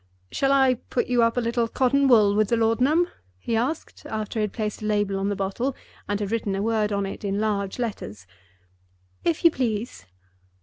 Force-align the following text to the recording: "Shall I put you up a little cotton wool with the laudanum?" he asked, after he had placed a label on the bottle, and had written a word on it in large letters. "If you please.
"Shall 0.31 0.51
I 0.51 0.73
put 0.89 1.05
you 1.05 1.21
up 1.21 1.37
a 1.37 1.41
little 1.41 1.67
cotton 1.67 2.07
wool 2.07 2.33
with 2.33 2.47
the 2.49 2.57
laudanum?" 2.57 3.07
he 3.37 3.55
asked, 3.55 4.03
after 4.07 4.39
he 4.39 4.41
had 4.41 4.51
placed 4.51 4.81
a 4.81 4.85
label 4.85 5.19
on 5.19 5.29
the 5.29 5.35
bottle, 5.35 5.75
and 6.09 6.19
had 6.19 6.31
written 6.31 6.55
a 6.55 6.63
word 6.63 6.91
on 6.91 7.05
it 7.05 7.23
in 7.23 7.39
large 7.39 7.77
letters. 7.77 8.25
"If 9.23 9.45
you 9.45 9.51
please. 9.51 10.07